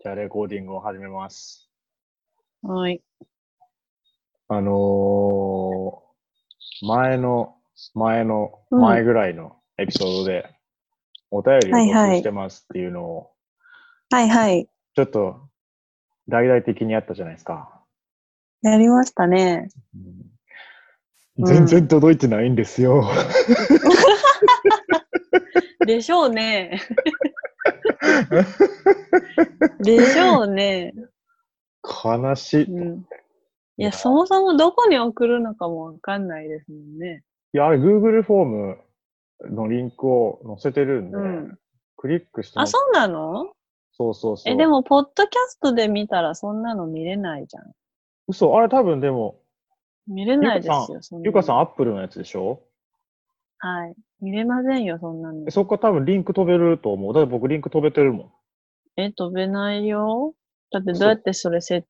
[0.00, 1.68] じゃあ、レコーディングを始めます。
[2.62, 3.02] はい。
[4.46, 7.56] あのー、前の、
[7.94, 10.54] 前の、うん前ぐらいのエピソードで、
[11.32, 13.30] お便りを募集してますっていうのを、
[14.10, 14.68] はいはい。
[14.94, 15.48] ちょっと、
[16.28, 17.82] 大々的にやったじゃないですか。
[18.62, 19.68] やりましたね。
[21.38, 23.04] 全然届いてないんですよ。
[25.84, 26.80] でしょうね。
[29.80, 30.94] でしょうね。
[32.04, 32.64] 悲しい。
[32.64, 33.06] いうん。
[33.78, 37.22] いや、そもそもどこに送るのかもわかんないですもんね。
[37.52, 38.78] や、あれ、Google フォーム
[39.50, 41.58] のリンクを載せてるんで、うん。
[41.96, 43.52] クリックしてもあ、そうなの？
[43.92, 44.52] そうそうそう。
[44.52, 47.72] え、でも、ポッドキャストで見たらそんなの見れないじゃん。
[48.28, 49.40] 嘘、あれ多分でも、
[50.06, 52.62] 見れないですよ、ゆかさん、アップルのやつでしょ？
[53.58, 53.94] はい。
[54.20, 55.50] 見れませんよ、そんなのえ。
[55.50, 57.14] そこから多分リンク飛べると思う。
[57.14, 58.32] だって僕リンク飛べてるもん。
[58.96, 60.34] え、飛べないよ。
[60.70, 61.86] だってどうやってそれせ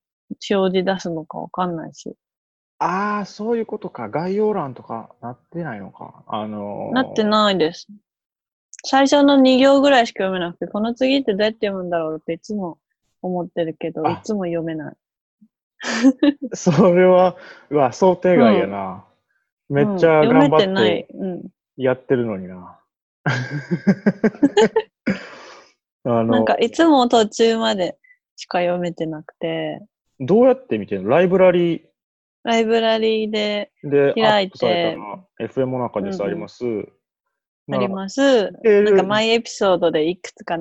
[0.50, 2.14] 表示出すのかわかんないし。
[2.78, 4.08] ああ、そういうことか。
[4.08, 6.24] 概要欄とかなってないのか。
[6.28, 7.88] あのーなってないです。
[8.84, 12.78] 最初の2行ぐらいしか読めなくて、この次ってどうやって読むんだろうっていつも
[13.22, 14.96] 思ってるけど、あいつも読めない。
[16.54, 17.36] それは、
[17.70, 19.04] うわ、想定外やな。
[19.68, 21.08] めっちゃうん頑張っ読めてないて。
[21.14, 21.42] うん。
[21.78, 22.80] やってるのにな。
[26.04, 27.96] あなんのか、いつも途中まで
[28.36, 29.80] しか読めてなくて、
[30.18, 31.10] どうやって見てるの？
[31.10, 31.86] ライブラリ
[32.42, 33.70] ライブラリーで
[34.14, 34.96] 開いて
[35.40, 36.64] FM の中ですあります。
[37.70, 38.20] あります。
[38.24, 38.48] な
[38.90, 40.56] んか、マイエピソードでいくつか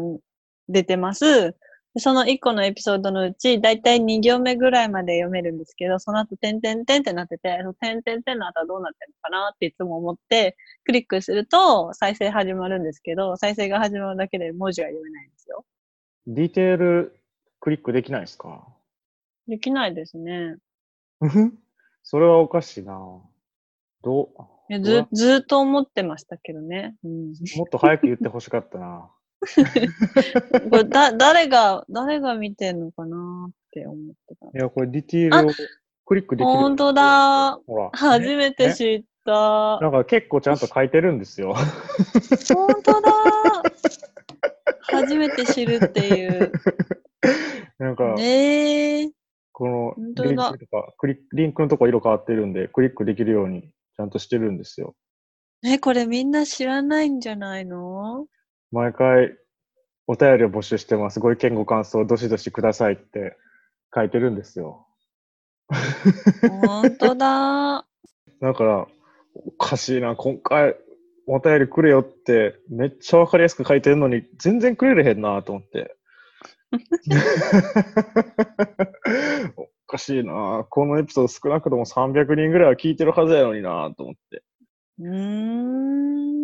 [0.70, 1.56] 出てます。
[1.98, 15.66] でその1個のエピソードのうち、だいたい2行目ぐらいまで読めるんですけど、その後、点々点ってなってて、その点々点の後はどうなってるのかなっていつも思って、クリックすると再生始まるんですけど、再生が始まるだけで文字が読めないんですよ。
[16.28, 17.17] ディテール
[17.59, 18.67] クリックできないですか？
[19.48, 20.58] できないですね。
[22.04, 22.94] それはおかしいな。
[24.04, 24.30] ど
[24.70, 24.80] う？
[24.84, 26.95] ず、ずーっと思ってましたけどね。
[27.04, 29.10] うん、もっと早く言ってほしかったな。
[30.70, 34.48] これだ、誰が、誰が見てんのかなって思ってた。
[34.48, 35.52] いや、これディテールを
[36.05, 36.53] クリックできる。
[36.53, 37.59] ほんとだ。
[37.67, 37.89] ほら。
[37.93, 39.80] 初ねめて知った。
[39.81, 41.53] なんか結構ちゃんと書いてるんですよ。
[42.53, 43.11] 本当だ。
[44.81, 46.52] 初めて知るっていう。
[47.77, 49.11] なんか、ねえ。
[49.52, 54.95] このリンクとかクリック、リンクのとこ色変わってるんで、クリックできるようにちゃんとしてるんですよ。
[55.65, 58.27] え、これみんな知らないんじゃないの？
[58.72, 59.38] 毎回
[60.08, 61.20] お便りを募集してます。
[61.20, 63.38] ご意見ご感想どしどしくださいって
[63.94, 64.88] 書いてるんですよ。
[66.42, 67.86] 本当だ。
[68.42, 68.88] だから、
[69.36, 70.77] おかしいな、今回
[71.27, 75.95] お便りくれよってめっちゃわかりやすく書いてるのに全然くれれへんなと思って。
[79.56, 84.44] おかしいな、このエピソード少なくとも300人ぐらいは聞いてるはずやのになと思って。
[85.00, 86.36] うーん。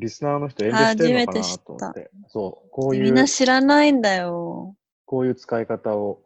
[0.00, 2.10] リスナーの人遠慮してるのかなと思って。
[2.28, 4.74] そう、こういみんうな知らないんだよ。
[5.04, 6.22] こういう使い方を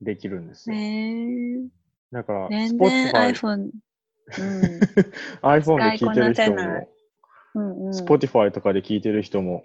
[0.00, 0.76] できるんですよ。
[0.76, 1.68] ねえ。
[2.12, 3.70] だから、全然 iPhone。
[4.38, 4.80] うん。
[5.42, 6.88] iPhone で聞いてる人も、
[7.54, 7.90] うんうん。
[7.90, 9.62] Spotify とかで聞いてる人も、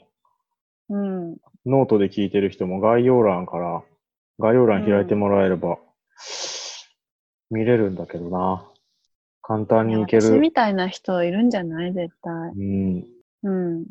[0.89, 1.37] うん。
[1.65, 3.83] ノートで聞いてる人も概要欄から、
[4.37, 5.79] 概要欄開いてもらえれば、
[7.49, 8.65] 見れるんだけどな。
[9.41, 10.21] 簡単にいける。
[10.21, 11.93] 私みたいな人いるんじゃない？
[11.93, 12.33] 絶対。
[12.33, 13.07] うん。
[13.43, 13.85] うん。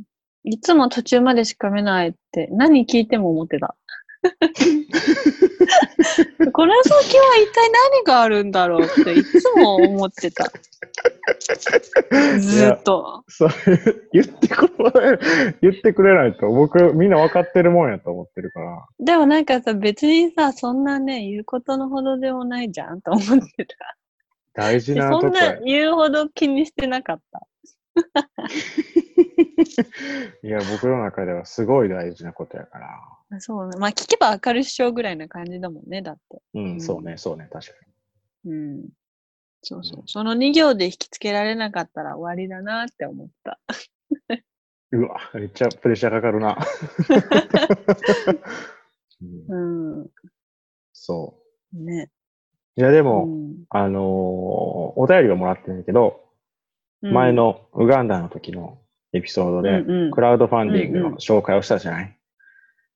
[0.44, 3.74] いつも途中までしか見ないって、何聞いても思ってた。
[6.52, 10.50] この先は一体何があるんだろうっていつも思ってた。
[12.38, 13.24] ずーっと。
[13.28, 13.54] それ、
[14.12, 15.18] 言ってくれ、
[15.62, 18.86] 言ってくれないと、僕、みんな分かってるもんやと思ってるから。
[18.98, 23.24] でもなんかさ、別にさ、そんなね、言うことのほどでもないじゃんと思っ
[23.56, 23.96] てた。
[24.54, 25.60] 大事でなとこやそんな。
[25.60, 27.46] 言うほど気にしてなかった。
[30.42, 33.40] いや、僕の中ではすごい大事なことやから。
[33.40, 33.76] そうね。
[33.78, 36.40] まあ聞けばわかるっしょぐらいな感じだもんね、だって。
[36.54, 37.74] うん、うんそうね、そうね、確か
[38.46, 38.88] うん。
[39.62, 40.02] そうそうう。
[40.06, 43.58] その2行で引きつけられなかったら終わりだなって思った。
[44.92, 44.98] に。
[45.00, 46.56] うわ、めっちゃプレッシャーかかるな。
[49.48, 50.10] うんうん。
[50.92, 51.34] そ
[51.72, 52.10] ね。
[52.76, 52.80] う。
[52.80, 54.04] いや、でうも、んあのー
[55.00, 56.24] お便りはもらってるんだけど、
[57.02, 58.78] 前、のウガンダの時の
[59.12, 62.18] エピソードで、うんうんクラウドファンディングうんうんの紹介をしたじゃない、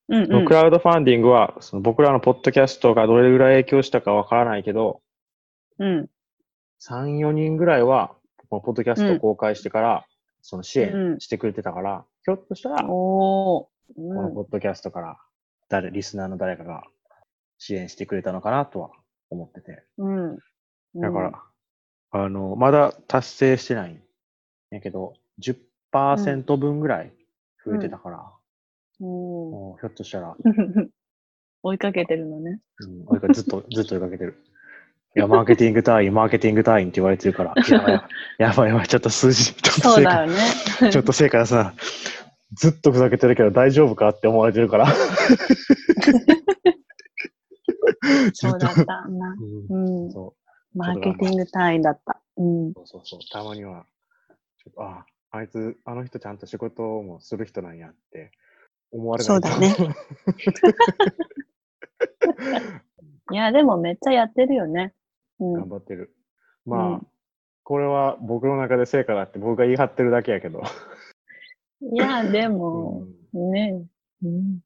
[0.08, 5.00] うんクラウドファンディングは、その僕らのポッドキャストがどれぐらい影響したかわからないけど、
[5.78, 6.10] うん。
[6.86, 8.14] 3、4人ぐらいは、
[8.48, 10.06] このポッドキャストを公開してから、
[10.42, 14.22] その支うん援してくれてたから、ひょっとしたら、こおー。
[14.22, 15.16] のポッドキャストから、
[15.68, 16.82] 誰、リスナーの誰かが
[17.58, 18.90] 支援してくれたのかなとは
[19.30, 19.84] 思ってて。
[19.98, 20.36] うん。
[20.96, 21.42] だから、
[22.10, 24.02] あの、まだ達成してないん
[24.70, 25.56] やけど、10%
[25.92, 27.12] 分ぐらい
[27.64, 28.18] 増えてたから、
[29.00, 30.88] うん、おひょっとしたら、ー
[31.62, 32.60] 追いかけてるのね。
[32.80, 34.36] うん、俺がずっと、 ずっと追いかけてる。
[35.14, 37.54] いや、マーケティング隊員、マーケティング隊員って言われてるから、
[38.38, 40.90] やばいやばい、ちょっと数字、ちょっと成果、ね。
[40.90, 41.74] ちょっと成果さ、
[42.54, 44.86] ずっとふざけてるけど大丈夫かって思われてるから。
[48.32, 49.36] そうだったな。
[49.70, 50.32] うんう
[50.74, 52.22] マーケティング単位だった。
[52.38, 52.70] うん。
[52.70, 53.20] うそうそうそう。
[53.30, 53.84] たまには、
[54.64, 58.30] ちょっと、あ、あいつ、あの人ちゃんと仕事もする人なんやって
[58.90, 59.26] 思われな。
[59.26, 59.74] そうだね
[63.32, 64.94] いや、でもめっちゃやってるよね。
[65.40, 65.68] う頑ん。
[65.70, 66.14] 張ってる。
[66.66, 67.06] まあ、うん
[67.64, 70.62] これは僕の中で成果だって僕が言い張ってるだけやけど。
[71.80, 73.86] いや、でうも、ん、ね。
[74.20, 74.58] うん。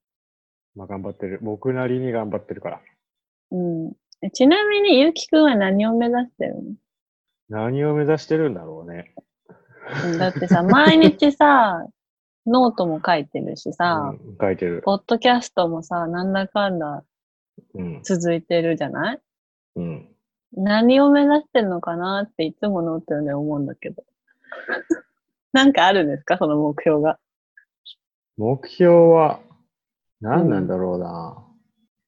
[0.75, 1.37] まあ頑張ってる。
[1.43, 2.81] 僕なりに頑張ってるから。
[3.51, 3.55] う
[3.89, 3.93] ん。
[4.23, 6.55] えちなみに、ゆうきくんは何を目指してる
[7.49, 9.13] 何を目指してるんだろうね。
[10.11, 11.85] の だってさ、毎日さ、
[12.45, 14.81] ノートも書いてるしさ、うん、書いてる。
[14.83, 17.03] ポッドキャストもさ、なんだかんだ
[17.73, 18.01] うん。
[18.03, 19.19] 続いてるじゃない？
[19.75, 20.07] うん。
[20.53, 24.03] 何を目指してるのかなっていつもノートで思うんだけど。
[25.53, 26.37] なんかあるんですか？
[26.37, 27.19] その目標が。
[28.37, 29.39] 目標は、
[30.21, 31.43] 何なんだろうな。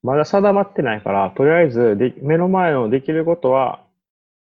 [0.04, 3.84] まだ定まってないから、とりあえずで、目の前のできることは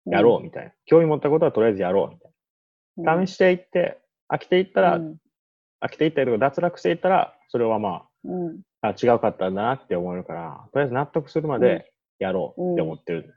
[0.05, 0.73] やろうみたいな。
[0.85, 2.28] 興味持ったことはとりあえずやろうみたいな。
[3.27, 3.99] 試していって、
[4.33, 5.17] 飽きていったら、うん。
[5.81, 8.61] 飽きていったりとか脱落していったら、それはまうん。
[8.83, 13.35] あ、あ違うかったんだなって思えるから、とりあえず納得するまでやろうって思ってる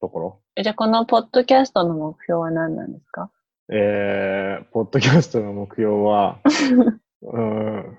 [0.00, 0.40] ところ。
[0.56, 3.30] えじゃあ、このポッドキャストの目標は何なんですか？
[3.72, 6.40] えー、ポッドキャストの目標は、
[7.22, 7.98] うーん、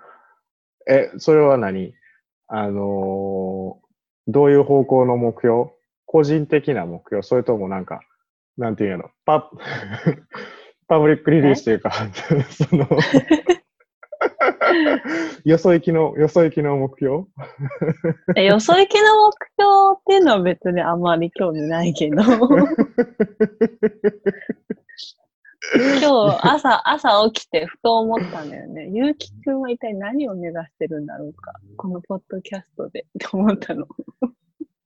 [0.87, 1.93] え、それは何？
[2.47, 3.83] あのー
[4.27, 5.71] どういう方向の目標？
[6.05, 7.23] 個人的な目標？
[7.23, 7.99] それともなんか、
[8.57, 9.49] なんていうのパ、
[10.87, 11.91] パブリックリリースというか、
[12.51, 12.87] その、
[15.43, 17.25] よそ行きの、よそ行きの目標？
[18.35, 22.21] え、よそ行きの目標っていうのは別にあんまり興味ないけど。
[25.75, 28.89] 今日朝、朝起きてふと思ったんだよね。
[28.91, 31.53] ゆうきくんは一体何を目指してるんだろうか。
[31.77, 33.87] このポッドキャストでって思ったの。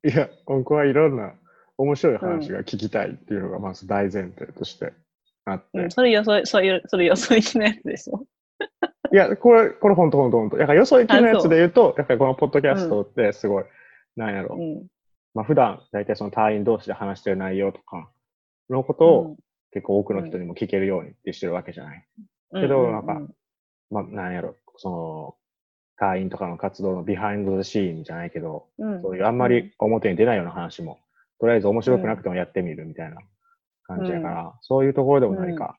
[0.05, 1.33] いや、僕はいろんな
[1.77, 4.93] 面白い話が聞きたいっていうのがまず大前提として
[5.49, 5.79] あって。
[5.79, 8.25] うん、それよそ、そういう、それよそ行きのやつでしょ？
[9.13, 10.57] いや、これ、これ本当本当本当。
[10.57, 13.65] だからよそ行きのやつで言うと、やっぱりこのポッドキャストってすごい、
[14.15, 14.61] なんやろう。
[14.61, 14.87] ん。
[15.33, 18.09] まあ普段、大体その隊員同士で話してる内容とか
[18.69, 19.37] のことを
[19.71, 22.05] 結構多くの人にも聞けるようにってしてるわけじゃない？
[22.51, 23.21] うんけどなんか
[23.91, 25.35] まあなんやろ、その、
[25.97, 30.99] 隊員とかの活動のビハインド・ザ・シーンじゃないけど、うん、そういうあんまり表に出ないような話も、
[31.39, 33.17] とりあえず面白くなくてもやってみるみたいな
[33.87, 35.77] 感じやから、そういうところでも何か、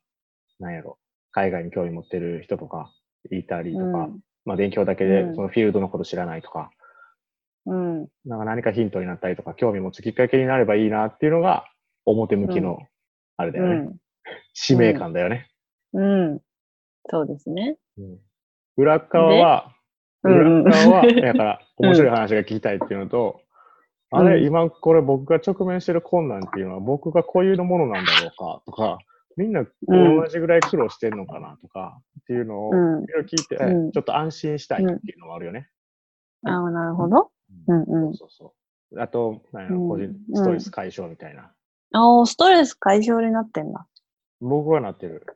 [0.58, 0.98] なんやろ、
[1.30, 2.90] 海外に興味持ってる人とか
[3.30, 6.70] いたりとか、うんまあ勉強だけでうんそのフィールドのこと知らないとか、
[7.66, 8.08] うん。
[8.24, 11.66] なんか何かヒントになったりとか、興味持つきっかけになればいいなっていうのが、
[12.06, 12.78] 表向きの、
[13.36, 13.96] あれだよね、うん。
[14.54, 15.50] 使命感だよね。
[15.92, 16.40] うん。
[17.10, 17.76] そうですね。
[17.98, 18.18] うん
[18.78, 19.74] 裏側は、
[20.22, 23.40] 裏側は、 だから、面白い話が聞きたいっていうのと、
[24.10, 28.98] うんあれ、今これ僕が直面してる困難っていうのは、僕が固有のものなんだろうかとか、
[29.36, 35.68] みんな同じぐらい苦労してるのかなとか、っていうのを、うんいろいろ聞いて、うんちょっと安心したいっていうのもあるよね。
[36.44, 37.30] ああ、なるほど。
[37.66, 38.14] うんうん。
[38.14, 38.52] そうそう
[38.90, 39.00] そう。
[39.00, 41.52] あと、なんやろ、うん個人、ストレス解消みたいな。
[41.92, 43.86] ああ、ストレス解消になってんだ。
[44.40, 45.26] 僕はなってる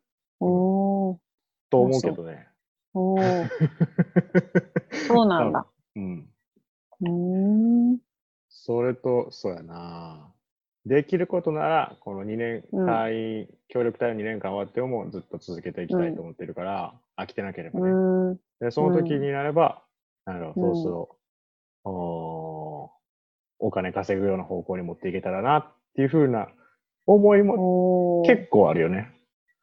[0.41, 1.17] おー。
[1.71, 2.49] と思うけどね。
[2.95, 3.49] おー。
[5.09, 5.67] そうなんだ。
[5.97, 6.29] うん。
[7.01, 7.11] うー
[7.95, 7.99] ん。
[8.65, 10.33] それと、そうやな。
[10.87, 18.39] できることなら、この2年、うん協力隊の2年間終わってもずっと続けていきたいと思ってるから、飽きてなければうね。
[18.61, 19.83] で、その時になれば、
[20.27, 21.19] なんだろう、うんそうそ
[21.85, 22.91] う、お
[23.59, 25.65] お金稼ぐような方向に持っていけたらなっ
[25.97, 26.49] ていうふうな
[27.07, 28.23] 思いも。
[28.27, 29.11] 結構あるよね。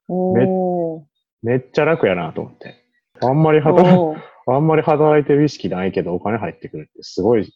[0.10, 1.04] おー。
[1.42, 2.76] めっちゃ楽やなと思って。
[3.22, 7.54] あんまり働あんまり働いてる意識ないけどお金入ってくるってすごい、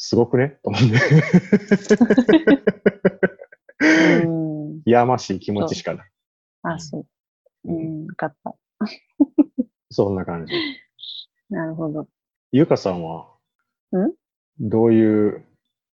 [0.00, 0.86] すごくねと思って。
[4.24, 4.80] うん。
[4.86, 6.06] やましい気持ちしかない。
[6.62, 7.06] あ、そう。
[7.64, 8.54] うん、わかった。
[9.90, 10.52] そんな感じ。
[11.50, 12.06] なるほど。
[12.52, 13.26] ゆかさんは、
[13.92, 14.12] ん？
[14.60, 15.44] どういう、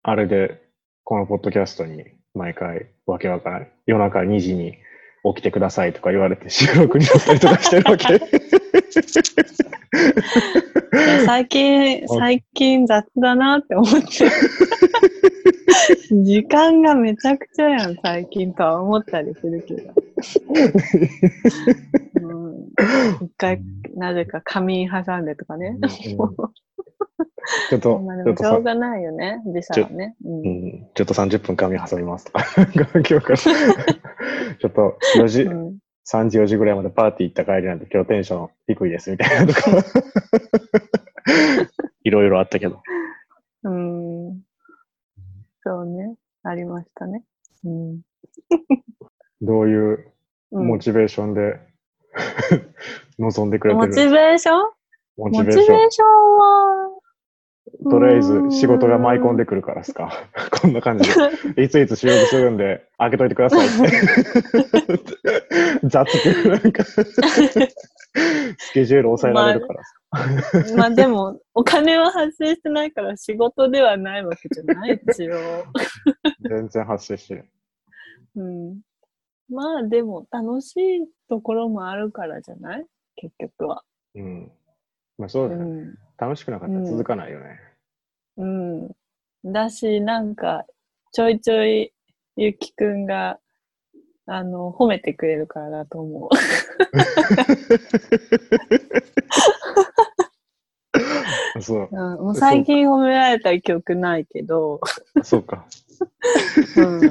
[0.03, 0.61] あれで、
[1.03, 3.71] このポッドキャストに毎回わけわからない。
[3.87, 4.77] 夜中2時に
[5.23, 8.19] 起きてくださいとか言われて収録になったりとかしてるわけ？
[11.25, 14.07] 最近、 最近雑だなって思って。
[16.23, 19.93] 時間がめちゃくちゃやん、最近とは思ったりするけど。
[22.21, 22.33] う
[23.21, 23.61] ん、一回、
[23.95, 25.77] なぜか仮眠挟んでとかね。
[27.69, 28.01] ちょっと、
[28.37, 30.15] しょうがないよね、時差はね。
[30.93, 32.43] ちょっと30分髪挟みますとか。
[32.43, 35.77] ちょっと4時、うん
[36.11, 39.71] 3時4時ぐらいまでパーティー行った帰りなんで今日テンション低いですみたいなとか。
[42.03, 42.81] いろいろあったけど。
[43.63, 44.41] うん。
[45.63, 46.15] そうね。
[46.43, 47.23] ありましたね。
[47.63, 48.01] うん。
[49.41, 50.11] どういう
[50.51, 51.59] うんモチベーションで
[53.17, 53.87] 望んでくれてる？
[53.87, 54.61] モチベーション？
[55.17, 55.51] モモチベー
[55.89, 56.89] ションは、
[57.89, 60.11] とりあえず仕事が舞い込んでくるからっすか。
[60.61, 61.09] こんな感じ
[61.55, 61.63] で。
[61.63, 65.17] いついつ仕事するんで、開けといてくださいって。
[65.87, 66.05] 雑
[66.43, 67.03] く、なんか、ス
[68.73, 70.75] ケジュール抑えられるからさ。
[70.77, 75.35] まあでも、お金は発生してないから仕事ではないわけじゃない一応。
[76.49, 77.45] 全然発生してる。
[78.35, 78.79] うん。
[79.49, 82.85] まあでも、楽しいところもあるからじゃない？
[83.15, 83.83] 結局は。
[84.15, 84.51] うん。
[85.17, 85.63] まあそううだね。
[85.63, 85.95] ん。
[86.17, 87.59] 楽しくなかったら続かないよね。
[88.37, 88.91] うん。
[89.45, 90.65] だし、なんか、
[91.11, 91.93] ちょいちょい、
[92.35, 93.39] ゆきくんが、
[94.27, 96.29] あの、褒めてくれるからだと思
[101.61, 101.89] そう。
[101.91, 101.95] う。
[101.95, 104.81] うん、もう最近褒められた記憶ないけど、
[105.23, 105.65] そうか。
[106.77, 106.99] うん。
[107.01, 107.05] う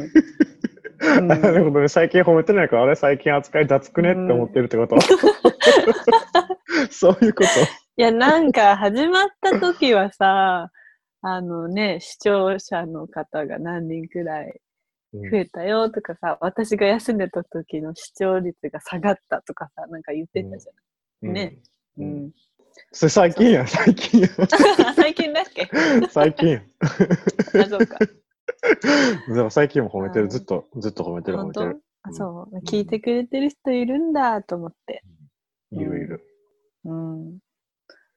[1.20, 1.88] んなるほどね。
[1.88, 4.96] 最近褒めてないから、あれ最近扱い雑くねって思ってるってこと、
[6.90, 7.48] そういうこと？
[7.96, 10.70] いや、なんか始まった時はさ、
[11.22, 14.60] あのね、視聴者の方が何人くらい
[15.12, 21.56] うん増えたよとかさ、私が休んでた時の視聴率が下がったとかさ、なんか言ってたじゃね
[21.96, 22.24] うんん。
[22.24, 22.32] うん。
[22.90, 24.30] それ最近やん、最近やん。
[24.96, 25.68] 最近だっけ？
[26.10, 26.56] 最近。
[27.62, 27.98] あ、そうか。
[29.32, 30.24] でも最近も褒めてる。
[30.24, 31.80] うんずっと、ずっと褒めてる、褒めてる。
[32.02, 32.56] あそう。
[32.66, 35.04] 聞いてくれてる人いるんだと思って。
[35.70, 36.20] いるいる。
[36.84, 37.38] うん。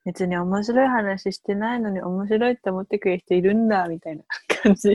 [0.08, 4.24] 別に面白い話してないのに面白いって思ってくれる人いるんだみたいな
[4.64, 4.92] 感じ。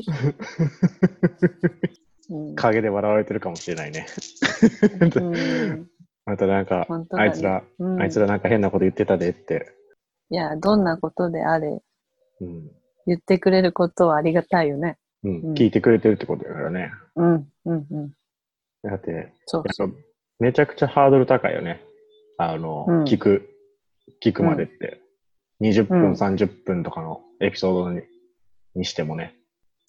[2.30, 4.06] うん陰で笑われてるかもしれないね。
[5.16, 5.86] うん
[6.24, 9.74] またなんか、ねあいつら、うんあいつらなんか変なこと言ってたでって。
[10.30, 11.82] いや、どんなことであれ、
[12.40, 12.70] うん。
[13.06, 14.96] 言ってくれることはありがたいよね。
[15.24, 15.40] うん。
[15.42, 16.90] うん聞いてくれてるってことだからね。
[17.16, 17.34] うん、
[17.66, 18.12] うん、うん。
[18.82, 19.64] だって、そう
[20.38, 21.82] めちゃくちゃハードル高いよね。
[22.38, 23.50] あの、うん聞く、
[24.24, 25.01] 聞くまでって。
[25.62, 28.02] 20分、うん30分とかのエピソードに
[28.74, 29.34] にしてもね。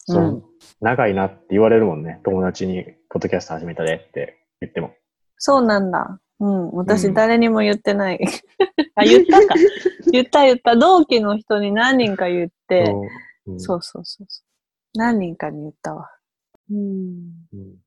[0.08, 0.44] うんそう、
[0.82, 2.20] 長いなって言われるもんね。
[2.26, 4.94] 友達に、ポッドキャスト始めたでって言っても。
[5.38, 6.20] そうなんだ。
[6.40, 6.72] うん。
[6.72, 8.20] 私、うん誰にも言ってない。
[8.96, 9.56] あ、言ったか。
[10.12, 10.76] 言った言った。
[10.76, 13.02] 同期の人に何人か言って、そ
[13.48, 14.98] ううんそうそうそうそう。
[14.98, 16.10] 何人かに言ったわ。
[16.70, 17.48] うん。
[17.54, 17.78] うん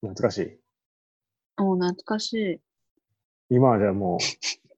[0.00, 1.60] 懐かしい。
[1.60, 2.60] もう懐かしい。
[3.50, 4.69] 今はじゃあもう、うん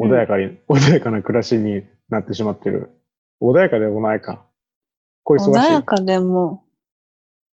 [0.00, 2.90] 穏やかに、 穏やかな暮らしになってしまってる。
[3.40, 4.46] 穏やかでもないか。
[5.24, 5.50] これ忙しい。
[5.52, 6.64] 穏やかでも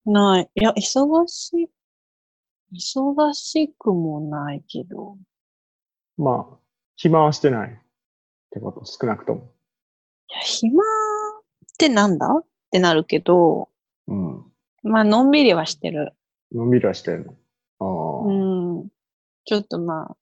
[0.06, 0.52] ない。
[0.56, 1.70] いや、忙しい。
[2.74, 5.18] 忙しくもないけど。
[6.18, 6.58] まあ、
[6.96, 7.70] 暇はしてない。
[7.70, 7.76] っ
[8.52, 9.52] てこと、少なくとも。
[10.30, 10.86] いや、暇っ
[11.78, 12.28] てなんだ？
[12.28, 13.70] ってなるけど、
[14.08, 14.52] うん。
[14.84, 16.14] まあ、のんびりはしてる。
[16.52, 17.34] のんびりはしてるの。
[17.80, 18.32] ああ、う
[18.84, 18.90] ん。
[19.46, 20.18] ちょっとまあ、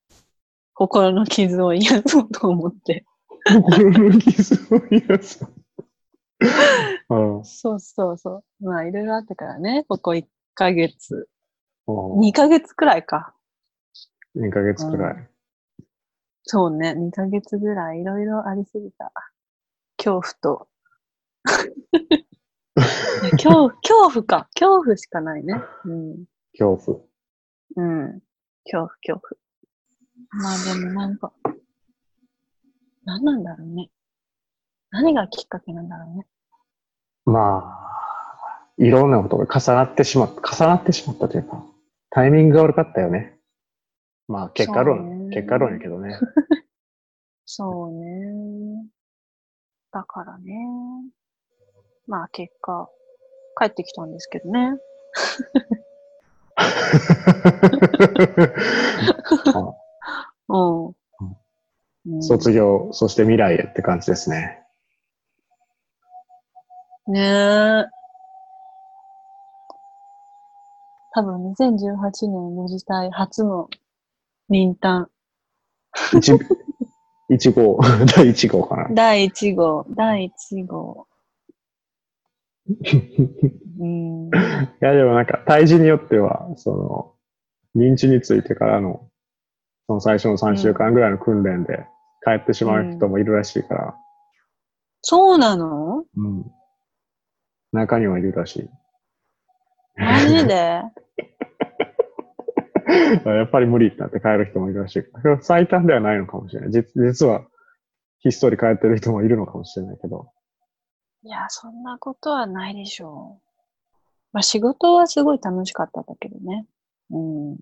[0.82, 3.06] 心の傷を癒そうと思って。
[3.46, 5.46] 心の傷を癒す。
[7.08, 8.66] あ あそうそうそう。
[8.66, 11.30] まあ、いろいろあったからね、ここ1ヶ月。
[11.86, 13.36] ああ2ヶ月くらいか。
[14.36, 15.30] 2ヶ月くらい。
[16.46, 19.14] そうね、2ヶ月ぐらいいろいろありすぎた。
[19.98, 20.68] 恐怖と。
[23.38, 24.50] 恐怖、恐怖か。
[24.56, 25.62] 恐怖しかないね。
[25.86, 26.26] うん。
[26.58, 27.02] 恐怖。
[27.76, 28.22] うん。
[28.64, 29.42] 恐怖、恐怖。
[30.32, 31.34] まあでもなんか、
[33.04, 33.90] 何なんだろうね。
[34.90, 36.26] 何がきっかけなんだろうね。
[37.26, 41.66] まあ、いろんなことが重なってしまった、重なってしまったというか、
[42.10, 43.38] タイミングが悪かったよね。
[44.28, 46.18] まあ、結果論、ね結果論やけどね。
[47.46, 48.86] そうね。
[49.92, 50.54] だからね。
[52.08, 52.90] まあ結果、
[53.60, 54.78] 帰ってきたんですけどね。
[60.52, 60.86] うん。
[60.88, 64.64] うん卒業、そして未来へって感じですね。
[67.08, 67.86] ねえ。
[71.14, 73.70] 多分2018年の時代初の
[74.50, 75.10] 忍単。
[76.18, 76.34] 一
[77.30, 77.80] 一号、
[78.16, 78.90] 第一号かな。
[78.94, 81.08] 第1号、第1号。
[83.80, 84.28] うん。
[84.28, 84.32] い
[84.82, 87.18] や、でもなんか、体重によっては、そ
[87.76, 89.10] の、認知についてからの、
[89.88, 91.86] その最初の3週間ぐらいの訓練で
[92.24, 93.96] 帰ってしまう人もいるらしいから、
[95.02, 96.06] そうなの？
[96.16, 96.46] うん。
[97.72, 98.70] 中にはいるらしい。
[99.98, 100.84] マジで？
[103.26, 105.04] やっぱり無理ってなって帰る人もいるらしい。
[105.42, 106.72] 最短ではないのかもしれない。
[106.72, 107.46] 実実は、
[108.20, 110.32] ひっそり帰ってる人もいるのかもしれないけど。
[111.24, 113.42] いや、そんなことはないでしょう。
[114.34, 116.66] まあ仕事はすごい楽しかったんだけどね。
[117.12, 117.18] う
[117.54, 117.58] ん。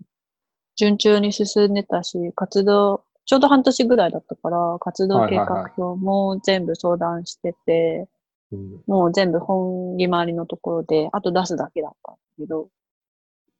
[0.80, 8.08] 順調に進んでたし、活動、ちょうど半年ぐらいだったから、活動計画表も全部相談してて、
[8.50, 12.68] うんもう全部本決まりのところで、あと出すだけだったんだけど、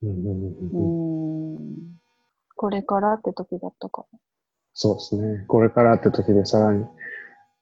[0.02, 1.66] うん。
[2.56, 4.06] これからって時だったか
[4.72, 5.44] そうですね。
[5.46, 6.84] これからって時でさらに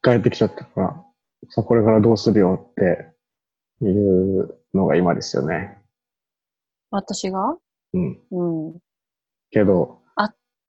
[0.02, 1.04] 帰ってきちゃったから、
[1.50, 3.12] さあこれからどうするよって
[3.84, 5.76] いうのが今ですよね。
[6.90, 7.58] 私が？
[7.92, 8.18] うん。
[8.30, 8.78] うん。
[9.50, 9.98] けど、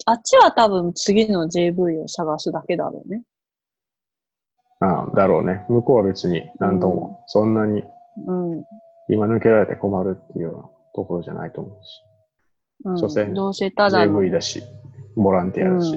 [0.06, 3.24] あっちは多分次の JV を探すだけだろうね。
[4.80, 5.66] ああだろうね。
[5.68, 7.84] 向こうは別になんとも、そんなに
[8.26, 8.64] うん。
[9.10, 10.62] 今抜けられて困るっていうような
[10.96, 12.02] ところじゃないと思うし。
[12.86, 14.64] うん、所詮どうせただの JV だし、
[15.16, 15.96] ボランティアだし、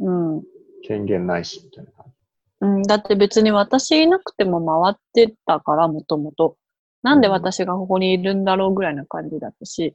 [0.00, 0.42] うん。
[0.82, 2.68] 権限ないし、みたいな。
[2.68, 6.56] うん、だって別に私いなくても回ってたから、もともと。
[7.02, 9.94] なんで私がここにいるんだろうぐらいな感じだったし、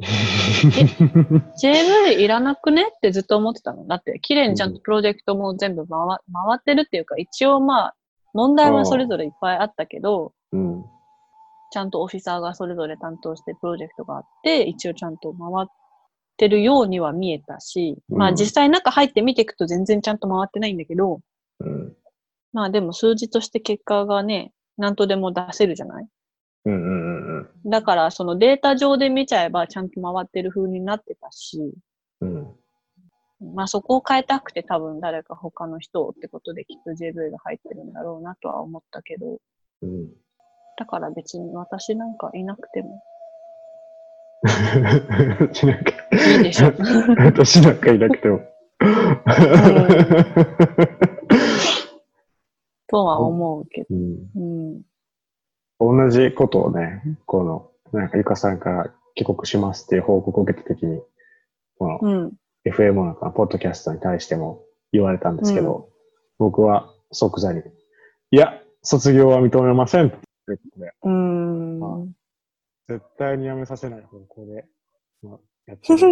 [1.60, 2.82] JV いらなくね？
[2.84, 3.86] ってずっと思ってたの。
[3.86, 6.18] だって、綺麗にちゃんとプロジェクトも全部回回
[6.56, 7.94] ってるっていうか、一応まあ、
[8.32, 10.84] 問題はそれぞれいっぱいあったけど、うん。
[11.70, 15.66] ちゃんとオフィサーがそれぞれ担当してプロジェクトがあって、一応ちゃんと回っ
[16.36, 21.20] てるようには見えたし、まあうん実際中入って見ていくと全然ちゃんと回ってないんだけど、
[21.60, 21.92] うん。
[22.52, 26.06] まあでも数字として結果がね、何とでも出せるじゃない？
[26.68, 27.70] うんうんうんうん。
[27.70, 31.74] だからそのデータ上で見ちゃえばちゃんと回ってる風になってたし、
[32.20, 32.48] うん。
[33.54, 39.38] まあそこを変えたくて多分誰か他の人をってことできっと JV が入ってるんだろうなとは思ったけど、
[39.82, 40.08] うん。
[40.78, 43.02] だから別に私なんかいなくても
[44.42, 46.72] 私なんか、いいでしょ。
[47.18, 48.40] 私なんかいなくても。
[52.86, 53.86] とは思うけど。
[53.90, 54.40] うんう
[54.78, 54.82] ん。
[55.80, 61.00] 同じことをね、この、なんかゆかさんから帰国しますっていう報告を受けたときに、
[61.78, 62.32] このうん。
[62.64, 64.62] FM の中のポッドキャストに対しても
[64.92, 65.88] 言われたんですけど、
[66.38, 67.62] 僕は即座に、
[68.30, 70.18] いや、卒業は認めませんってい
[70.54, 72.12] うことで、うーん。
[72.88, 74.66] 絶対にやめさせない方向で、
[75.22, 76.00] まあ、やってる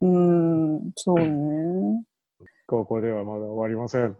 [0.00, 2.04] うーん、そうね。
[2.66, 4.16] 高校ではまだ終わりません。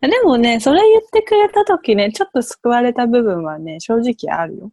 [0.00, 4.70] でもね、それ言ってくれたときね、ちょっと救われた部分はね、正直あるよ。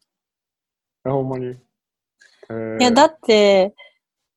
[1.06, 1.46] あほんまに。
[1.48, 3.74] えーいや、だって、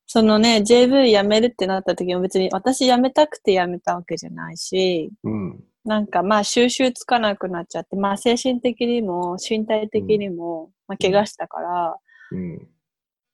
[0.07, 5.65] そのね、JV 辞めるってなった時も別に私辞めたくて辞めたわけじゃないし、うん。
[5.85, 11.97] なんかまあ収集つかなくなっちゃって、まあ精神的にも身体的にも、まあ怪我したから、
[12.31, 12.69] うん。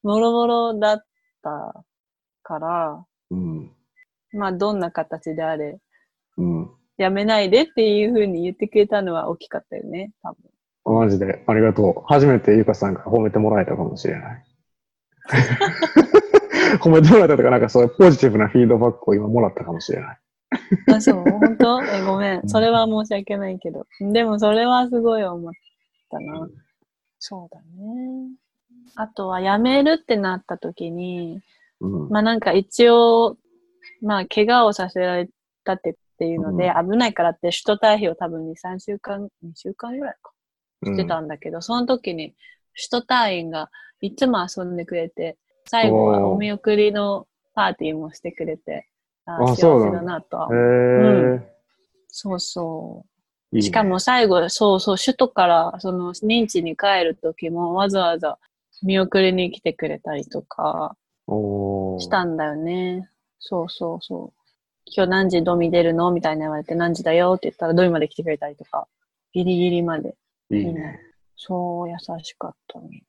[0.03, 1.05] もろもろだっ
[1.43, 1.85] た
[2.43, 3.71] から、うん。
[4.33, 5.79] まあどんな形であれ、
[6.39, 6.71] うん。
[6.99, 10.53] 辞めないでっていうふうに言ってくれたのは大きかったよね、多分。
[10.85, 12.03] マジでありがとう。
[12.07, 14.45] 初めてゆかさんから褒めてもらえたかもしれない。
[16.81, 20.19] 褒めてもらえたとか、なんかそういうポジティブなフィードバックを今もらったかもしれない。
[20.93, 21.83] あ、そう、本当？
[21.87, 22.35] え、ごめ。
[22.35, 23.87] うんんそれは申し訳ないけど。
[24.01, 25.53] でもそれはすごい思っ
[26.11, 26.49] たな。
[27.19, 28.31] そうだね。
[28.97, 31.41] あとは辞めるってなった時に、
[31.81, 32.09] うん。
[32.09, 33.37] まあなんか一応、
[34.03, 35.29] まあ怪我をさせられ
[35.65, 40.31] たってっていうので、危ないからって首都退避を多分2、3週間、2週間ぐらいか。
[40.85, 42.35] してたんだけど、その時に
[42.75, 48.89] 首都隊員がいつも遊んでくれて、最後はお見送りのパーティーもしてくれて、
[49.25, 51.43] ああ幸せだなとはへ思う。
[51.45, 51.53] え
[52.09, 53.07] そうそ
[53.53, 53.57] う。
[53.57, 58.39] いいねしかも最後、そうそう、首都からその認知に帰る時もわざわざ
[58.83, 60.97] 見送りに来てくれたりとか
[61.99, 63.09] したんだよね。
[63.39, 64.42] そうそうそう。
[64.87, 66.11] 今日何時ドミ出るの？
[66.11, 67.35] みたいな言われて何時だよ？
[67.37, 68.87] って言ったらドミまで来てくれたりとか、
[69.33, 70.15] ギリギリまで。
[70.51, 71.01] いいね。
[71.37, 73.03] そう、優しかったね。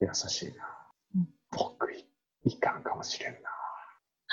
[0.00, 0.52] 優しいな
[1.16, 1.28] うん。
[1.50, 2.04] 僕い、
[2.44, 3.38] いかんかもしれんな。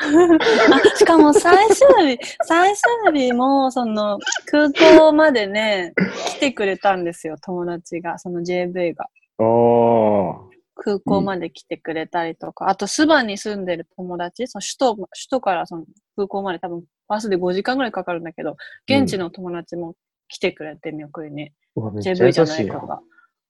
[0.04, 5.94] あしかも最終日、 最終日も、その、空港までね、
[6.36, 9.10] 来てくれたんですよ、友達が、その JV が。
[9.38, 10.51] おー、
[10.84, 18.58] 空港まで来てくれたりとか、あとスバに住んでる友達、その首都、首都からその空港まで多分バスで5時間ぐらいかかるんだけど、
[18.90, 19.94] 現地の友達も
[20.28, 21.52] 来てくれて見送りに。
[21.76, 22.78] う JV じゃなしいな。
[22.78, 23.00] い子が。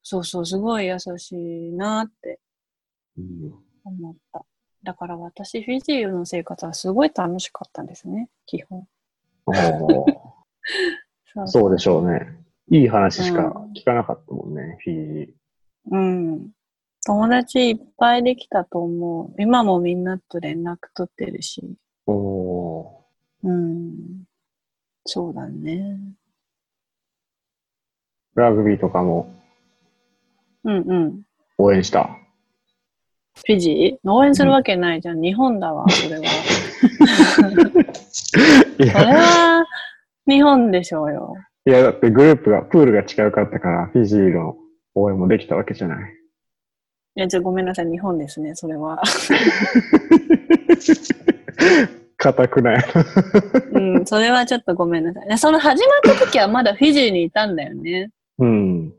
[0.04, 2.40] そうそう、すごい優しいなって
[3.18, 3.54] うん
[3.86, 4.44] 思った。
[4.84, 8.86] だから私、フィジーの生活はすごい楽しかったんですね、基本。
[11.34, 12.42] そうそうでしょうね。
[12.70, 15.36] いい話しか聞かなかったもんね、フィジ
[15.92, 16.52] うん。
[17.06, 19.42] 友達いっぱいできたと思う。
[19.42, 21.76] 今もみんなと連絡取ってるし。
[22.08, 22.12] ー。
[22.12, 23.06] お
[23.44, 24.24] うん。
[25.06, 25.98] そうだね。
[28.36, 29.34] ーラグビーとかも
[30.64, 31.22] うんうん。
[31.58, 32.18] 応援した。
[33.36, 34.12] フィジー？
[34.12, 35.22] 応援するわけないじゃん。
[35.22, 36.24] 日本だわ、それは。
[36.24, 36.28] い
[38.78, 39.66] それや、は、
[40.28, 41.36] 日本でしょうよ。
[41.66, 44.56] いやだってグループが、プールが近かったから、フィジーの
[44.94, 46.21] 応援もできたわけじゃない。
[47.16, 47.90] いや、ちょっとごめんなさい。
[47.90, 49.02] 日本ですね、それは。
[52.18, 52.86] 硬くない。
[53.74, 55.28] うん、それはちょっとごめんなさい。
[55.28, 58.12] でその始まった時はまだフィジーにいたんだよね。
[58.38, 58.94] うん。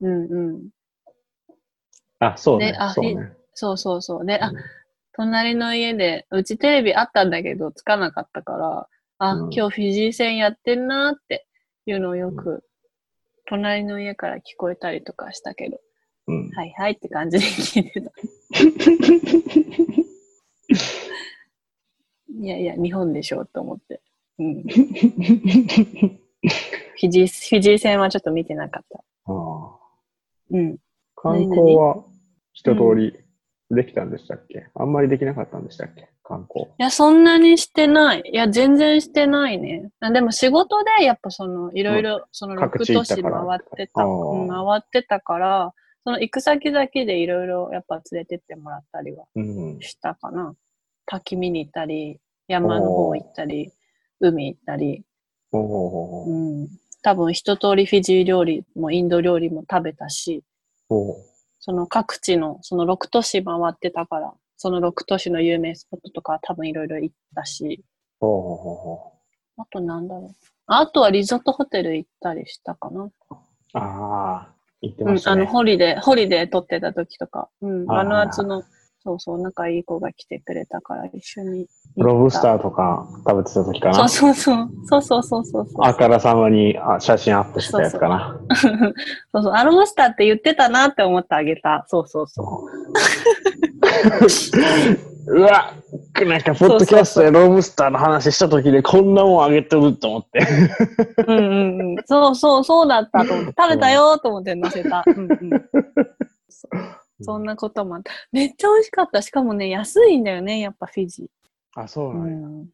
[0.00, 0.68] うんうん。
[2.20, 2.92] あ、そうねであ。
[2.92, 3.32] そうね。
[3.54, 4.26] そうそうそう。
[4.26, 4.56] で、あうん、
[5.12, 8.88] 隣の家で、うちテレビあったんだけど、つかなかったから、
[9.18, 11.46] あ、うん今日フィジー戦やってんなって
[11.86, 12.64] いうのをよく、
[13.46, 15.78] 隣の家から聞こえたりとかしたけど、
[16.26, 16.50] うん。
[16.50, 18.10] はいはいって感じで聞いてた。
[22.40, 24.00] いやいや、日本でしょと思って。
[24.38, 24.62] うん。
[24.62, 28.98] フィジー、フィジー戦はちょっと見てなかった。
[28.98, 29.76] ああ
[30.50, 30.78] うん。
[31.14, 32.04] 観光は
[32.52, 33.12] 一通り
[33.70, 36.08] できたんでしたっけ、あんまりできなかったんでしたっけ？
[36.24, 36.66] 観光。
[36.66, 38.22] いや、そんなにしてない。
[38.24, 39.90] いや、全然してないね。
[40.00, 44.06] あでも仕事で、やっぱその、いろいろ、その6各地行都市回ってた、回
[44.78, 49.80] ってたから、その行く先々でいろいろやっぱ連れてってもらったりはうん。
[49.80, 50.54] したかな。
[51.06, 53.72] 滝見に行ったり、山の方行ったり、
[54.20, 55.04] 海行ったり、
[55.52, 56.68] うん。
[57.02, 60.44] 多分一通りフィジー料理もインド料理も食べたし、
[60.88, 61.16] お
[61.60, 67.84] その各地の、その6都市回ってたから、その6都市の有名スポットとか多分いろいろ行ったし、
[69.56, 70.34] あとなんだろう。
[70.66, 73.10] あとはリゾートホテル行ったりしたかな。
[73.74, 74.51] ああ、
[74.82, 75.42] 言ってうんました、ね。
[75.42, 78.62] あの、ホリデー、ホリデー取ってた時とか、うん、はいはいはいバヌアツの、
[79.04, 81.66] そうそう、仲いい子が来てくれたから一緒に。
[81.96, 84.08] ロブスターとか食べてた時かな。
[84.08, 84.68] そうそうそう。
[84.86, 85.84] そうそうそうそうそう。
[85.84, 88.40] あからさまにあ写真アップしてたやつかな。
[89.32, 89.52] そうそう。
[89.54, 91.84] アロブスターって言ってたなって思ってあげた。
[91.88, 92.68] そうそうそう。
[95.26, 95.72] うわ
[96.26, 100.46] なんか、ポッドキャストでロブスターの話した時でこんなもんあげてると思って。
[101.26, 102.02] うんうんうん。
[102.06, 103.54] そうそう、そうだったと思って。
[103.56, 105.04] 食べたよと思って載せた。
[105.08, 105.50] うんうん。
[107.20, 108.10] そんなこともあった。
[108.32, 109.22] めっちゃ美味しかった。
[109.22, 111.80] しかもね、安いんだよね、やっぱフィジー。
[111.80, 112.48] あ、そううなんや。
[112.48, 112.66] ん。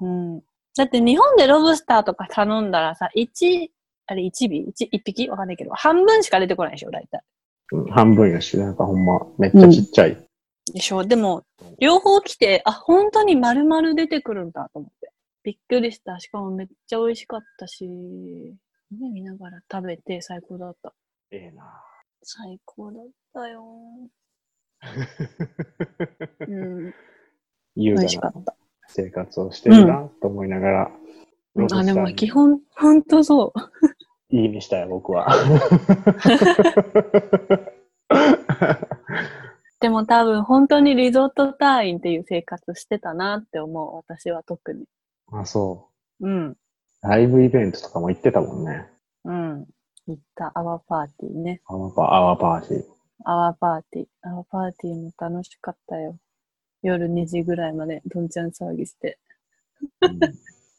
[0.00, 0.40] うん。
[0.76, 3.68] だって日本でロブスターとか頼んだらさ、1、
[4.06, 5.28] あれ1尾 ?1 一匹？
[5.30, 7.22] わかんないけど、半分しか出てこないでしょ、大体。
[7.72, 10.23] うん半分やし、なんかほんま、めっちゃちっちゃい。
[10.72, 11.44] でしょでも、
[11.78, 15.12] 両方来て、あ、本当に丸々出てくるんだと思って。
[15.42, 16.18] びっくりした。
[16.20, 17.84] しかもめっちゃ美味しかったし、
[18.90, 20.94] 夢見ながら食べて最高だった。
[21.30, 21.64] ええな
[22.22, 23.62] 最高だったよ。
[26.48, 26.56] う
[26.88, 26.94] ん。
[27.76, 28.32] 優雅な。
[28.88, 30.90] 生活をしてるなと思いながら、
[31.54, 34.36] ロブスタあ、でも基本、ほんとそう。
[34.36, 35.28] いいにしたよ、僕は。
[39.84, 43.96] でも多分本当にリゾート隊員っていう生活してたなって思う。
[43.96, 44.86] 私は特に。
[45.30, 46.48] あ、そうん。
[46.52, 46.56] う。
[47.02, 48.88] ライブイベントとかも行ってたもんね。
[49.26, 49.66] うん。
[50.06, 50.52] 行った。
[50.54, 51.60] アワーパーティーね。
[51.66, 52.82] アワパアワーパーティー。
[53.24, 54.06] アワーパーティー。
[54.22, 56.16] アワーパーティーも楽しかったよ。
[56.82, 59.18] 夜2時ぐらいまでどんちゃん騒ぎして。
[60.00, 60.18] うん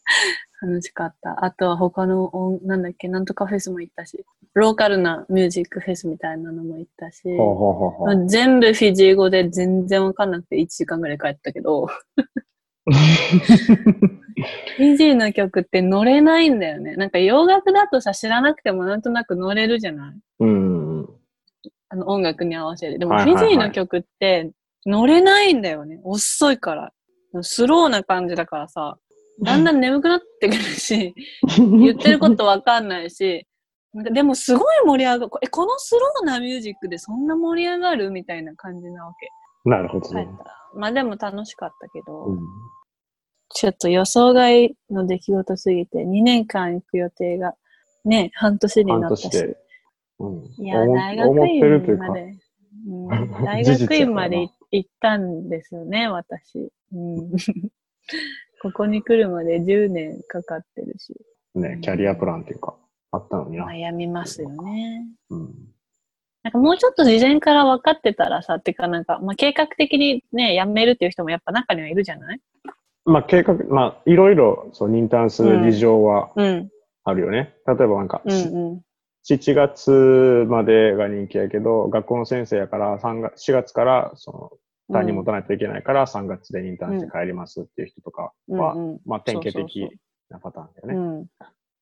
[0.62, 1.44] 楽しかった。
[1.46, 4.26] あとは他の音、なんだっけ、なんとかフェスも行ったし。
[4.54, 7.24] ローカルなミュージックフェスみたいなのも行ったし。
[7.38, 8.28] ほうほうほうほう。
[8.28, 11.88] 全部フィジー語で全然わかんなくて1時間ぐらい帰ったけど、
[12.88, 16.96] フィジーの曲って乗れないんだよね。
[16.96, 20.16] なんか洋楽だとさ、知らなくてもなんとなく乗れるじゃない？
[20.40, 21.10] うんうん。
[21.90, 22.98] あの音楽に合わせて。
[22.98, 24.52] でもフィジーの曲って
[24.86, 26.00] 乗れないんだよね。
[26.04, 26.92] 遅いから。
[27.42, 28.98] スローな感じだからさ、
[29.42, 31.14] だんだん眠くなってくるし、
[31.58, 33.46] 言ってることわかんないし、
[33.94, 35.32] なんかでもすごい盛り上がる。
[35.42, 39.70] え、このスローなミュージックでそんな盛り上がるみたいな感じなわけ。
[39.70, 40.28] なるほどね。
[40.76, 42.40] まあでも楽しかったけど、うん
[43.54, 47.54] ちょっと予想外の出来事すぎて、2年間行く予定が
[48.04, 49.30] ね、半年になったし。
[50.20, 50.44] うん。
[50.58, 52.38] いや、思大学院ま、で。
[52.88, 56.72] うん、 大学院まで行ったんですよね、私。
[56.94, 57.32] うん、
[58.66, 61.14] ここに来るまで10年かかってるし。
[61.54, 62.76] ね、キャリアプランっていうか、
[63.12, 63.68] あったのにな。
[63.68, 65.06] 悩みますよね。
[65.30, 65.54] うん。
[66.42, 72.42] なんかもうちょっと事前から分かってたらさ、ってかなんか、まあ、計画的にね、辞めるっていう人もやっぱ中にはいるじゃない？
[73.06, 76.70] まあ、計画、まあ、いろいろ、そう、認タする事情はうん、
[77.04, 77.54] あるよね。
[77.68, 78.36] 例えばなんか、うん、う
[78.74, 78.82] ん。
[79.30, 84.52] 7月までが人気やけど、学校の先生やから、3月、4月から、その、
[84.92, 89.90] 担任持たないといけないから、3月でインターンして帰りますっていう人とかは、うんうんまあ、典型的
[90.30, 91.28] なパターンだよね。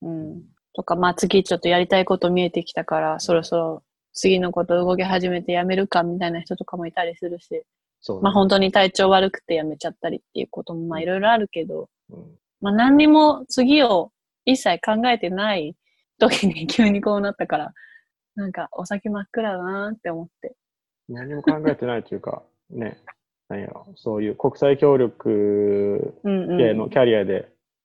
[0.01, 0.29] うん。
[0.31, 0.43] うん。
[0.73, 7.63] とか、まあ次ちょっとやりたいこと見えてきたから、そろそろ次のこと動き始めてやめるかみたいな人とかもいたりするし、
[7.99, 12.23] そう、まあ本当に体調悪くてやめちゃったりっていうこともまあいろいろあるけど、うん
[12.61, 14.11] まあ何にも次を
[14.45, 15.75] 一切考えてない
[16.17, 17.73] 時に急にこうなったから、
[18.35, 20.55] なんかお先真っ暗だなって思って。
[21.09, 22.97] 何も考えてないというか、ね、
[23.49, 26.15] 何やろ、そういう国際協力。
[26.23, 27.33] 系のキャリアで、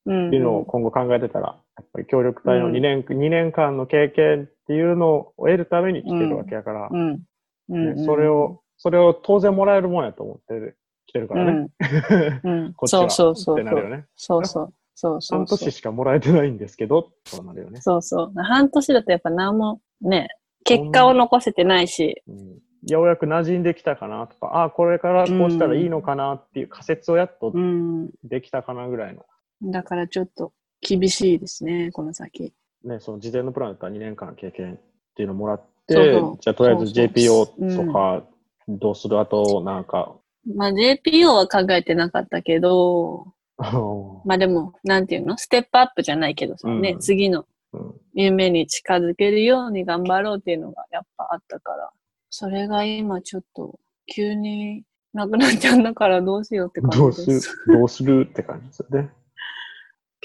[0.07, 7.21] うんっていうのを今後考えてたら、やっぱり協力隊のうん2年、間の経験っていうのを得るために来てるわけやから、うん。
[7.69, 8.05] うん。
[8.05, 10.75] それを、それを当然もらえるもんやと思って
[11.07, 11.69] 来てるからね。
[12.77, 13.55] こっちはそうそうそうそう。
[13.57, 14.07] ってなるよね。
[14.17, 14.73] そうそう。
[14.95, 15.47] そうそう半。
[15.47, 17.81] 年しかもらえてないんですけど、そうなるよね。
[17.83, 18.41] そうそう。
[18.41, 20.29] 半年だとやっぱ何もね、
[20.65, 28.11] 結果を残せてないし、うんようやく馴染んできたかなとか、ああ、これからこうしたらいいのかなっていう仮説をやっとうん。
[28.25, 29.25] できたかなぐらいの。
[29.63, 32.53] だからちょっと厳しいですね、この先。
[32.85, 34.79] ね、その事前のプランだったら2年間経験っ
[35.17, 36.01] ていうのをもらって、そ
[36.33, 38.23] うじゃあとりあえず JPO とか
[38.69, 40.15] どうする、あとなんか、
[40.55, 43.33] まあ JPO は考えてなかったけど、
[44.25, 45.37] まあでも、なんていうの？
[45.37, 47.01] ステップアップじゃないけどさ、ね、うん。
[47.01, 47.95] 次のうん。
[48.15, 51.91] 夢に近づけるように頑張ろうっていうのがやっぱあったから、
[52.31, 59.11] それが今ちょっと急になくなっちゃうんだからどうしようって感じどうですどうするって感じですよね。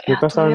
[0.08, 0.50] ゆかさん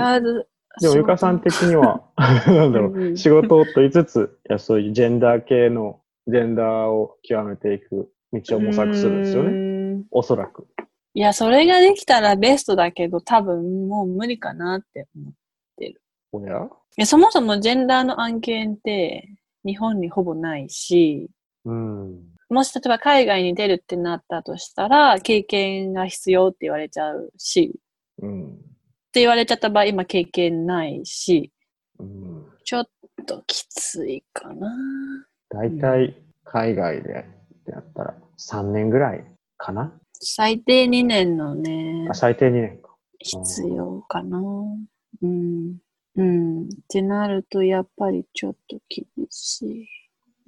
[0.81, 9.51] でもゆかさん的には、 なんだろう、仕事と言いつつ、いやそういうジェンダー系の、ジェンダーを極めていく道を模索するんですよね。
[9.97, 10.05] ね。
[10.11, 10.69] おそらく。
[11.15, 15.35] いや、それができたらベストだけど、多分もう無理かなって思う。
[16.33, 16.65] おや？
[16.65, 19.29] いや、そもそもジェンダーの案件って
[19.65, 21.31] 日本にほぼないし、
[21.65, 22.23] うん。
[22.51, 27.81] もし例えば海外に出るってなったとしたら、経験が必要って言われちゃうし、
[28.23, 28.57] っうん。
[29.13, 31.53] て言われちゃった場合、今経験ないし、
[31.99, 32.47] うん。
[32.65, 32.89] ちょっ
[33.27, 34.73] ときついかな。
[35.51, 37.27] 大体、海外で
[37.67, 39.25] やったら3年ぐらい
[39.57, 42.95] かな、最低2年のねあ、、最低2年か。
[43.19, 44.41] 必要かな。
[45.23, 45.77] うん。
[46.17, 46.63] うん。
[46.65, 49.87] ってなると、やっぱりちょっと厳しい。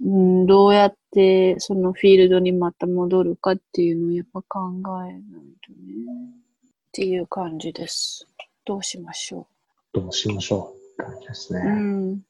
[0.03, 6.41] うん、どうやってそのフィールドにまた戻るかっていうのをやっぱ考えないとね。
[6.89, 8.27] っていう感じです。
[8.65, 9.47] どうしましょ
[9.93, 11.61] どうしましょう感じですね。
[11.61, 11.69] う。
[11.69, 12.21] うん。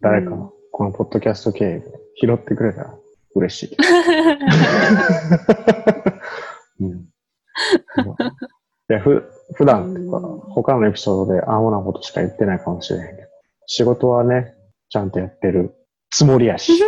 [0.00, 1.86] 誰かうん、このポッドキャスト経由で
[2.20, 2.94] 拾ってくれたら
[3.34, 3.76] 嬉しい。
[6.80, 7.02] うん、い
[8.88, 9.22] やふ
[9.54, 13.28] 普段とか、うん他のエピソードでアホなことしか言ってないかもしれへんけど、
[13.66, 14.54] 仕事はね、
[14.90, 15.74] ちゃんとやってる
[16.12, 16.72] つもりやし。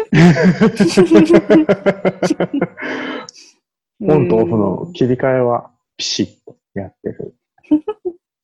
[4.07, 7.35] オンとオフの切り替えはピシッとやってる。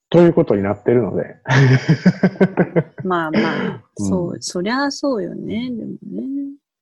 [0.08, 1.36] ということになってるので、
[3.04, 5.98] まあまあ、うんそう、そりゃそうよね、でもね。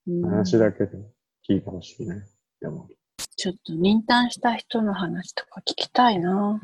[0.06, 1.11] うん話だけでも
[1.46, 2.24] 聞いてほしいね。
[2.61, 2.88] でも
[3.37, 6.61] ちょっと認タした人の話とか聞きたいな。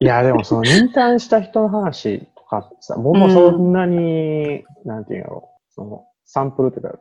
[0.00, 5.49] いや、でもその、認タした人の話とかってさ、僕もそんなに、なんていうんやろう、
[5.80, 6.98] その、サンプルっていうか、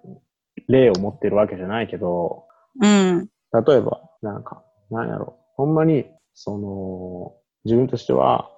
[0.70, 2.46] 例を持ってるわけじゃないけど、
[2.82, 3.28] うん。
[3.68, 8.50] 例えば、なんか、なんやろう、ほんまに、その、自分としては、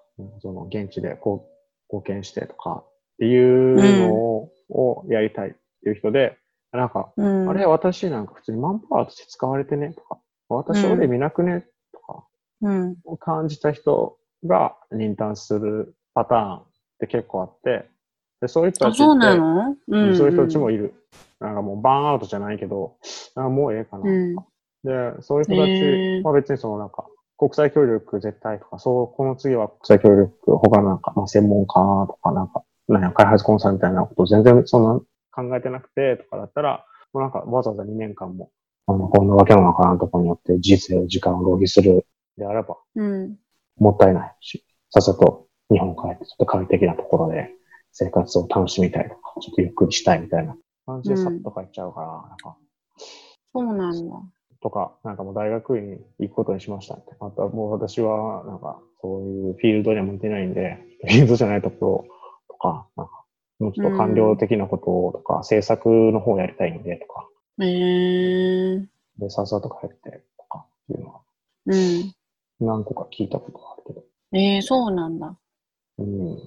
[0.42, 1.50] その、現地でこ
[1.90, 5.54] う、貢献してとか、っていうのを,、をやりたいっ
[5.84, 6.38] ていう人で、
[6.72, 7.50] なんか、うん。
[7.50, 12.28] あれ、私なんか普通にマンパワーとして使われてねとか、私俺見なくねとか、
[12.62, 12.96] うん。
[13.06, 16.66] を感じた人が認タするパターンっ
[17.00, 17.90] て結構あって、
[18.42, 19.70] でそういう人たあ、ちって、そうなの？
[19.70, 20.16] ううんん。
[20.16, 20.94] そういう人たちもいる。
[21.40, 22.96] なんかもうバーンアウトじゃないけど、
[23.36, 24.06] あもうええかな。
[24.08, 24.36] うん。
[24.84, 27.06] で、そういう人たへちーは別にそのなんか、
[27.38, 31.74] 国際協力絶対とか、そう、この次は国際協力、他なんか、まあ、専門家
[32.08, 35.00] とかなんか、なんや開発コンサルみたいなこと全然そんな
[35.32, 38.52] 考えてなくてとかだったら、もうなんかわざわざ2年間も、
[38.88, 42.06] あの、こんなわけのわからんところによって人生、時間を浪費する
[42.38, 43.38] であれば、うん。
[43.78, 47.50] もったいないし、さっさと日本帰ってちょっと快適なところで
[47.92, 52.58] 生活を楽しみたいとか、ちょっとゆっくりしたいみたいな感じでさっと帰っちゃうから、なんか、
[53.54, 54.16] そうなんだ。
[54.62, 57.16] とか、なんかもう大学院に行くことにしましたって。
[57.20, 62.06] またもう私は、なんかそういうフィールドには向いてないんで、フィールドじゃないところ
[62.48, 63.26] とか、なんか
[63.60, 67.28] もうちょっと官僚的なこととか、政策の方をやりたいんでとか、
[67.64, 68.86] へえー。
[69.20, 71.22] で、さっさとか入ってとかいうのは
[71.68, 72.14] うん。
[72.60, 74.04] 何個か聞いたことがあるけど。
[74.34, 75.38] えー、そうなんだ。
[75.98, 76.38] うん。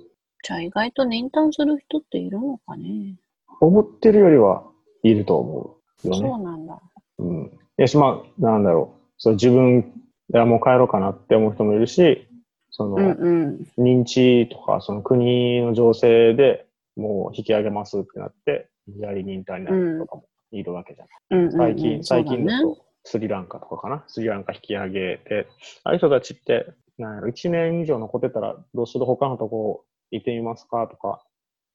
[0.46, 3.16] じゃあ意外とインターンする人っているのかね。
[3.60, 4.64] 思ってるよりは
[5.02, 6.28] いると思うよね。
[6.28, 6.78] そうなんだ。
[7.18, 7.44] うん。
[7.46, 9.00] いやし、まあ、なんだろう。
[9.16, 9.90] そう、自分、
[10.34, 12.28] いや、もう帰ろうかなって思う人もいるし、
[12.70, 13.66] その、うんうん。
[13.78, 21.08] 認知とか、その国の情勢でもう引き上げますってなって、やりにインターになる人とかもいるわけじゃん。
[21.30, 24.04] うんうんうん最近、最近だと、スリランカとかかな？
[24.08, 25.46] スリランカ引き上げて、
[25.84, 26.66] ああいう人たちって、
[26.98, 29.06] なんやろ、1年以上残ってたら、どうする？
[29.06, 31.22] 他のとこ行ってみますかとか、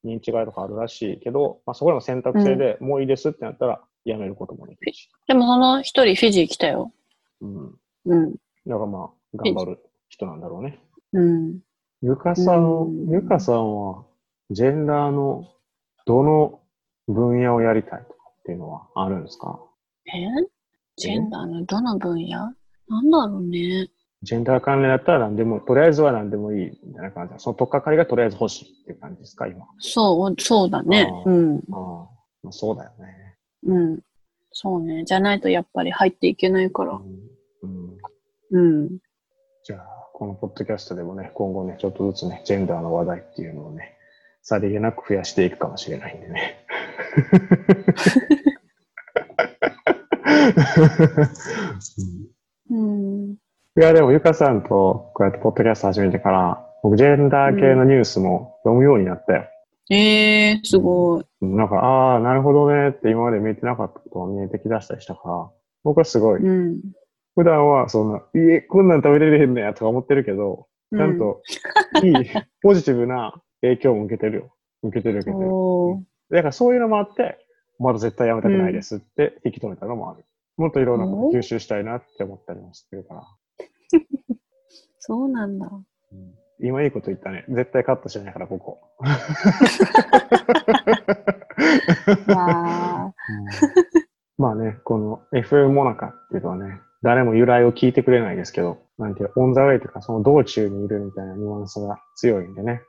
[0.06, 5.10] 認知外とかあるらしいけど、まあ、そこでも選択制で、もういいですってなったら、辞めることもできるし。
[5.28, 6.94] でもその一人フィジー来たよ。
[7.42, 7.76] うん。
[8.06, 8.32] うん。
[8.32, 10.80] だからまあ、頑張る人なんだろうね。
[11.14, 11.60] うん。
[12.02, 14.06] ゆかさん、うんゆかさんは、
[14.52, 15.46] ジェンダーの
[16.06, 16.62] どの
[17.08, 19.60] 分野をやりたいとかっていうのはあるんですか？
[20.08, 20.12] え？
[20.96, 22.54] ジェンダーのどの分野？
[22.88, 23.90] なんだろうね。
[24.22, 29.64] ジェンダー関連だったら何でも、とりあえずは何でもいいみたいな感じその取っかかりがとりあえず欲しいっていう感じですか、今。
[29.64, 31.10] あそう、そうだね。
[31.26, 31.58] うん。
[31.72, 32.10] あ、
[32.44, 33.38] まあ、そうだよね。
[33.66, 34.00] うん。
[34.52, 35.06] そうね。
[35.06, 36.94] じゃないとやっぱり入っていけないから。
[36.94, 37.30] うん
[38.52, 39.00] うん、うん。
[39.64, 43.96] じゃあ、このポッドキャストでもね、今後ね、ちょっとずつね、ジェンダーの話題っていうのをね、
[44.42, 46.66] さりげなく増やしていくかもしれないんでね。
[52.70, 53.09] う ん うん。
[53.78, 59.46] いや、でも、ゆかさんとこうやってポッドキャスト始めてから、僕、ジェンダー系のニュースも読むようになったよ。
[59.92, 61.26] えー、すごい。
[61.42, 65.50] なんか、ああ、なるほどねって今まで見えてなかったことが見えてきだしたりしたから、
[65.84, 66.82] 僕はすごい、うん。
[67.36, 71.42] 普段はそんな、いえ、こんなん食べれれへんねやとか思ってるけど、ちゃんと、
[72.04, 72.14] いい、
[72.64, 74.56] ポジティブな影響も受けてるよ。
[74.82, 76.38] 受けてる受うん、けてる。
[76.38, 77.38] だからそういうのもあって、
[77.78, 80.26] まだ絶対やめたくないですって引き止めたのもある。
[80.58, 83.24] もっといろんなこと吸収したいなって思ったりもしてるから。
[85.00, 85.68] そうなんだ。
[85.68, 87.46] うん今いいこと言ったね。
[87.48, 88.82] 絶対カットしないから、ここ。
[92.28, 93.14] わ
[94.38, 102.82] まあね、この FM モナカっていうのはね、誰も由来を聞いてくれないですけど、なんていう、オンザウェイというか、その道中にいるみたいなニュアンスが強いんでね、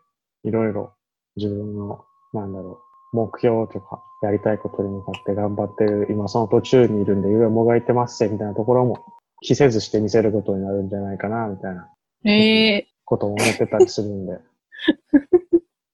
[0.42, 0.92] いろいろ
[1.36, 2.80] 自分の、なんだろ
[3.12, 8.98] う、目標とか、やりたいことに向かって頑張ってる、今その途中にいるんで、いろいろもがいてますみたいなところも、
[9.42, 14.32] 着せずして見せることになるんじゃないかな、みたいなーえことも思ってたりするんで、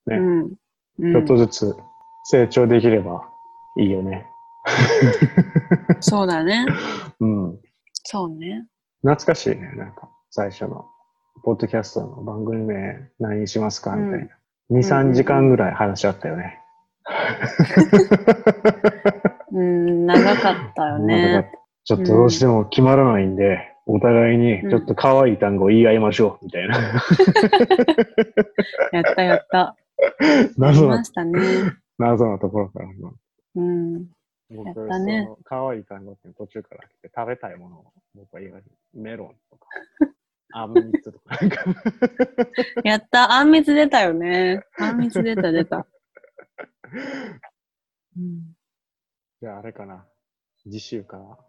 [0.09, 0.39] ー、 ねうん。
[0.99, 1.77] うんちょっとずつ
[2.25, 3.29] 成長できれば
[3.79, 4.27] いいよね。
[6.01, 6.65] そうだね。
[7.21, 7.61] うん。
[7.93, 8.67] そうね。
[9.03, 10.87] 懐かしいね、なんか、最初の、
[11.45, 14.29] ポッドキャストの番組名何にしますかみたい
[14.71, 14.79] な。
[14.79, 16.61] 2、3時間ぐらい話し合ったよね。
[19.53, 21.51] うん、長かったよ長かっね。
[21.53, 26.77] たちょっとどうしても決まらないんで、お互いにちょっと可愛い単語を言い合いましょう、みたいな。
[28.93, 29.77] やったやった。
[30.59, 31.39] 謎なま、したね。
[31.97, 32.89] 謎なところから。
[33.55, 34.09] うん。
[34.51, 38.71] 僕やったね可愛い単語って途中から来て、食べたいものを僕は言われる。
[38.93, 39.69] メロンとか、
[40.55, 41.39] あんみつとか
[42.83, 43.31] やった。
[43.31, 44.65] あんみつ出たよね。
[44.77, 45.87] あんみつ出た出た。
[48.17, 48.57] うん、
[49.41, 50.05] じゃああれかな。
[50.65, 51.46] 次週から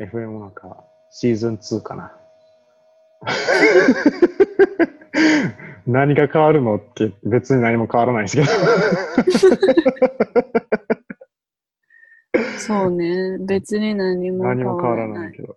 [0.00, 2.12] FM なんかシーズン2かな。
[5.86, 8.48] 何が変わるのって別に何も変わらないですけど。
[12.58, 13.38] そうね。
[13.38, 15.28] 別に何も何変も変わらわらない。
[15.28, 15.52] ないけど。
[15.52, 15.54] う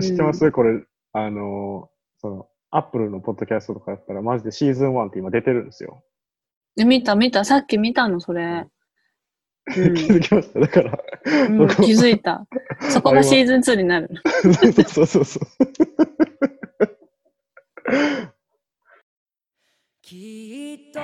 [0.00, 0.50] 知ってます？
[0.50, 6.02] これ、あの、その、アップルのポッドキャストとかだったらマジでシーズン1って今出てるんですよ。
[6.76, 7.44] え見た見た。
[7.44, 8.66] さっき見たの、それ。
[9.72, 10.60] 気づきました。
[10.60, 12.46] だから、うん、うん、気づいた。
[12.90, 14.10] そこがシーズン2になる。
[14.88, 15.46] そうそうそう。
[20.02, 21.00] きっと